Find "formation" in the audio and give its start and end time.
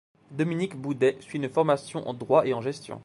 1.49-2.07